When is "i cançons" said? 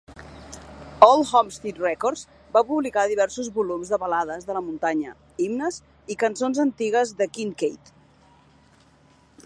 6.15-6.63